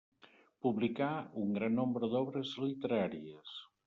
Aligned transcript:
Publicà 0.67 1.09
un 1.41 1.51
gran 1.57 1.75
nombre 1.79 2.09
d'obres 2.13 2.55
literàries. 2.63 3.53